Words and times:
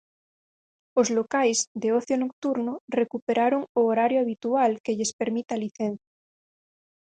Os 0.99 1.07
locais 1.17 1.57
de 1.81 1.89
ocio 1.99 2.15
nocturno 2.23 2.73
recuperaron 3.01 3.61
o 3.79 3.81
horario 3.89 4.21
habitual 4.23 4.71
que 4.83 4.95
lles 4.97 5.15
permite 5.21 5.51
a 5.53 5.61
licenza. 5.65 6.09